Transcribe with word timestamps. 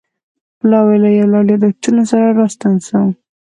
پلاوی 0.59 0.97
له 1.03 1.09
یو 1.17 1.27
لړ 1.33 1.43
یادښتونو 1.51 2.01
سره 2.11 2.27
راستون 2.39 2.75
شو. 2.87 3.01